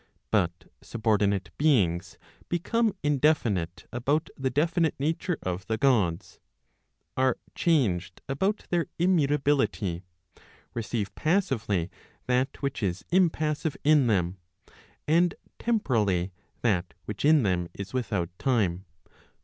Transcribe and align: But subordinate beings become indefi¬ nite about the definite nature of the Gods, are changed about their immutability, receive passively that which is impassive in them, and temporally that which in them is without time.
But 0.31 0.65
subordinate 0.81 1.51
beings 1.59 2.17
become 2.49 2.95
indefi¬ 3.03 3.53
nite 3.53 3.85
about 3.91 4.31
the 4.35 4.49
definite 4.49 4.95
nature 4.99 5.37
of 5.43 5.67
the 5.67 5.77
Gods, 5.77 6.39
are 7.15 7.37
changed 7.53 8.19
about 8.27 8.65
their 8.71 8.87
immutability, 8.97 10.01
receive 10.73 11.13
passively 11.13 11.91
that 12.25 12.63
which 12.63 12.81
is 12.81 13.05
impassive 13.11 13.77
in 13.83 14.07
them, 14.07 14.37
and 15.07 15.35
temporally 15.59 16.31
that 16.63 16.95
which 17.05 17.23
in 17.23 17.43
them 17.43 17.67
is 17.75 17.93
without 17.93 18.29
time. 18.39 18.85